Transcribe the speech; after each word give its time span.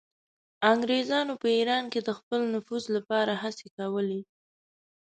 انګریزانو 0.71 1.33
په 1.41 1.47
ایران 1.57 1.83
کې 1.93 1.99
د 2.03 2.09
خپل 2.19 2.41
نفوذ 2.53 2.83
لپاره 2.95 3.33
هڅې 3.43 3.67
کولې. 3.77 4.21